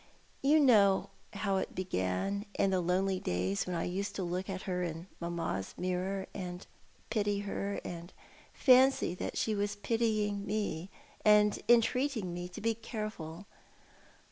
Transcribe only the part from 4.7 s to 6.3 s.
in mamma's mirror,